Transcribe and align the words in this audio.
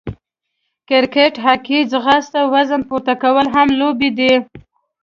کرکېټ، 0.89 1.33
هاکې، 1.45 1.79
ځغاسته، 1.91 2.41
وزن 2.53 2.81
پورته 2.89 3.13
کول 3.23 3.45
هم 3.55 3.67
لوبې 3.79 4.09
دي. 4.17 4.33